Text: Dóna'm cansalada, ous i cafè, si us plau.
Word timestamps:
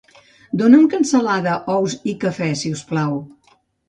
Dóna'm 0.59 0.85
cansalada, 0.93 1.57
ous 1.73 1.95
i 2.13 2.15
cafè, 2.23 2.47
si 2.63 2.73
us 2.77 2.81
plau. 2.93 3.15